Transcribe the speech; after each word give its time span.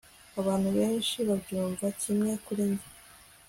abantu 0.39 0.69
benshi 0.77 1.17
babyumva 1.27 1.85
kimwe 2.01 2.31
kuri 2.45 2.61
njye 2.71 2.87